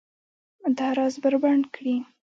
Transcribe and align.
دا 0.77 0.87
راز 0.97 1.15
بربنډ 1.23 1.63
کړي 1.75 1.95